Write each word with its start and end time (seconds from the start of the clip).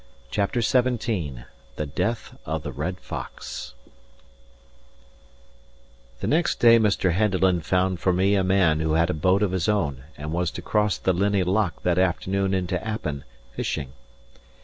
CHAPTER 0.31 0.61
XVII 0.61 1.43
THE 1.75 1.85
DEATH 1.85 2.35
OF 2.47 2.63
THE 2.63 2.71
RED 2.71 2.99
FOX 3.01 3.75
The 6.21 6.25
next 6.25 6.55
day 6.59 6.79
Mr. 6.79 7.11
Henderland 7.13 7.65
found 7.67 7.99
for 7.99 8.11
me 8.11 8.33
a 8.33 8.43
man 8.43 8.79
who 8.79 8.93
had 8.93 9.11
a 9.11 9.13
boat 9.13 9.43
of 9.43 9.51
his 9.51 9.69
own 9.69 10.05
and 10.17 10.31
was 10.33 10.49
to 10.57 10.61
cross 10.63 10.97
the 10.97 11.13
Linnhe 11.13 11.45
Loch 11.45 11.83
that 11.83 11.99
afternoon 11.99 12.51
into 12.55 12.83
Appin, 12.83 13.23
fishing. 13.51 13.89